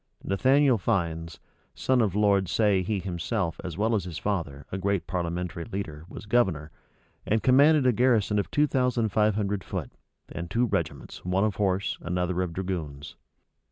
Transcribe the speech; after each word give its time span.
Nathaniel 0.23 0.79
Fiennes, 0.79 1.39
son 1.75 2.01
of 2.01 2.15
Lord 2.15 2.49
Say 2.49 2.81
he 2.81 2.97
himself, 2.97 3.61
as 3.63 3.77
well 3.77 3.93
as 3.93 4.05
his 4.05 4.17
father, 4.17 4.65
a 4.71 4.79
great 4.79 5.05
parliamentary 5.05 5.63
leader 5.65 6.05
was 6.09 6.25
governor, 6.25 6.71
and 7.23 7.43
commanded 7.43 7.85
a 7.85 7.91
garrison 7.91 8.39
of 8.39 8.49
two 8.49 8.65
thousand 8.65 9.09
five 9.09 9.35
hundred 9.35 9.63
foot, 9.63 9.91
and 10.31 10.49
two 10.49 10.65
regiments, 10.65 11.23
one 11.23 11.43
of 11.43 11.57
horse, 11.57 11.99
another 12.01 12.41
of 12.41 12.51
dragoons. 12.51 13.15